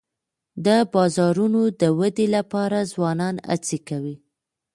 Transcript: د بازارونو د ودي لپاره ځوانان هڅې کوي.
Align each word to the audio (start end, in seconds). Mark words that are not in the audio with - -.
د 0.65 0.67
بازارونو 0.93 1.61
د 1.81 1.83
ودي 1.99 2.27
لپاره 2.35 2.89
ځوانان 2.93 3.35
هڅې 3.49 3.77
کوي. 3.89 4.15